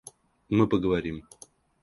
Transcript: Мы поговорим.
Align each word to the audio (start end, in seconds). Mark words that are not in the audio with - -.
Мы 0.49 0.67
поговорим. 0.67 1.27